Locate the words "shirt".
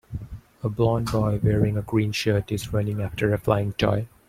2.11-2.51